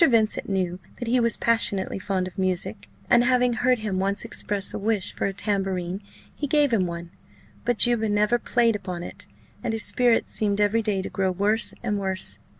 Vincent 0.03 0.49
knew 0.49 0.79
that 0.97 1.07
he 1.07 1.19
was 1.19 1.37
passionately 1.37 1.99
fond 1.99 2.27
of 2.27 2.35
music; 2.35 2.87
and 3.07 3.23
having 3.23 3.53
heard 3.53 3.77
him 3.77 3.99
once 3.99 4.25
express 4.25 4.73
a 4.73 4.79
wish 4.79 5.13
for 5.13 5.27
a 5.27 5.31
tambourine, 5.33 6.01
he 6.33 6.47
gave 6.47 6.73
him 6.73 6.87
one: 6.87 7.11
but 7.65 7.77
Juba 7.77 8.09
never 8.09 8.39
played 8.39 8.75
upon 8.75 9.03
it, 9.03 9.27
and 9.63 9.73
his 9.73 9.83
spirits 9.85 10.31
seemed 10.31 10.59
every 10.59 10.81
day 10.81 11.03
to 11.03 11.09
grow 11.11 11.29
worse 11.31 11.75
and 11.83 11.99
worse. 11.99 12.39